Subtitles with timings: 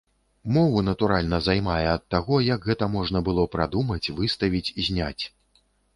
[0.53, 5.23] Мову, натуральна, займае ад таго, як гэта можна было прадумаць, выставіць, зняць.